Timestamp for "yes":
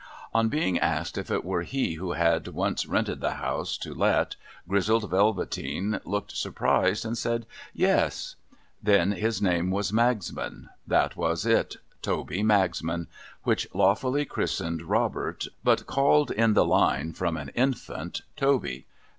7.71-8.35